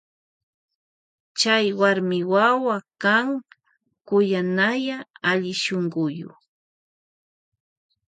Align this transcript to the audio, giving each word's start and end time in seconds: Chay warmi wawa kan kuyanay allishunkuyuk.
Chay 1.39 1.65
warmi 1.79 2.19
wawa 2.33 2.77
kan 3.03 3.27
kuyanay 4.07 4.83
allishunkuyuk. 5.29 6.37